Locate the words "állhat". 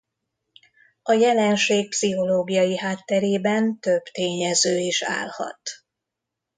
5.03-5.61